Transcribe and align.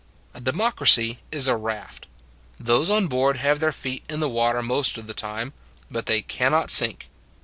A 0.33 0.41
democracy 0.41 1.19
is 1.31 1.47
a 1.47 1.55
raft; 1.55 2.07
those 2.59 2.89
on 2.89 3.05
board 3.05 3.37
have 3.37 3.59
their 3.59 3.71
feet 3.71 4.01
in 4.09 4.19
the 4.19 4.27
water 4.27 4.63
most 4.63 4.97
of 4.97 5.05
the 5.05 5.13
time, 5.13 5.53
but 5.91 6.07
they 6.07 6.23
can 6.23 6.51
not 6.51 6.71
sink. 6.71 7.05